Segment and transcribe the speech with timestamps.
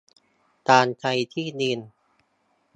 [0.69, 1.79] การใช้ที่ดิน